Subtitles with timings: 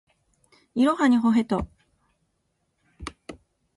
[0.73, 1.67] いろはにほへと